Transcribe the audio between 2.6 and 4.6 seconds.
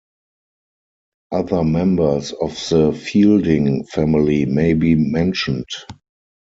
the Feilding family